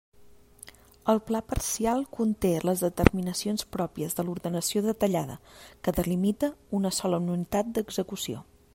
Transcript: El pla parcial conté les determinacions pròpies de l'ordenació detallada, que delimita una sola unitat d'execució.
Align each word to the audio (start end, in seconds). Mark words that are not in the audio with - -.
El 1.11 1.19
pla 1.27 1.41
parcial 1.49 2.01
conté 2.19 2.51
les 2.69 2.81
determinacions 2.87 3.67
pròpies 3.77 4.17
de 4.21 4.27
l'ordenació 4.29 4.85
detallada, 4.89 5.39
que 5.85 5.97
delimita 6.01 6.53
una 6.81 6.95
sola 7.03 7.25
unitat 7.29 7.75
d'execució. 7.79 8.47